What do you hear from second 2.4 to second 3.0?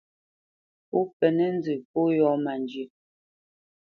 má njyə́.